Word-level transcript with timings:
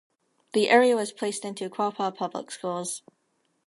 The 0.53 0.67
area 0.67 0.95
was 0.95 1.11
placed 1.11 1.45
into 1.45 1.69
Quapaw 1.69 2.15
Public 2.17 2.49
Schools. 2.49 3.03